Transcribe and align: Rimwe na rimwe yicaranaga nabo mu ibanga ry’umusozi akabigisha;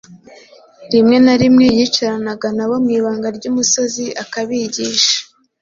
Rimwe 0.91 1.17
na 1.25 1.33
rimwe 1.41 1.65
yicaranaga 1.77 2.47
nabo 2.57 2.75
mu 2.83 2.89
ibanga 2.97 3.27
ry’umusozi 3.37 4.05
akabigisha; 4.23 5.13